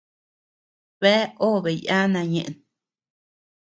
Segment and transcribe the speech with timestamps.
[0.99, 2.55] Bea obe yana ñeʼen.